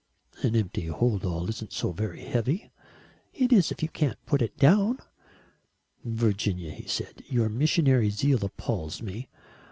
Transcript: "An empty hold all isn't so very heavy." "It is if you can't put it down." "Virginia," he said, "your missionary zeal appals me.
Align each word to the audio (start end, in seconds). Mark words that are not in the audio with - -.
"An 0.41 0.55
empty 0.55 0.87
hold 0.87 1.23
all 1.23 1.47
isn't 1.47 1.71
so 1.71 1.91
very 1.91 2.21
heavy." 2.23 2.71
"It 3.35 3.53
is 3.53 3.71
if 3.71 3.83
you 3.83 3.87
can't 3.87 4.17
put 4.25 4.41
it 4.41 4.57
down." 4.57 4.97
"Virginia," 6.03 6.71
he 6.71 6.87
said, 6.87 7.23
"your 7.27 7.49
missionary 7.49 8.09
zeal 8.09 8.43
appals 8.43 9.03
me. 9.03 9.29